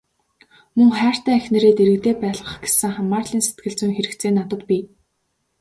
[0.77, 4.83] Мөн хайртай эхнэрээ дэргэдээ байлгах гэсэн хамаарлын сэтгэлзүйн хэрэгцээ надад бий.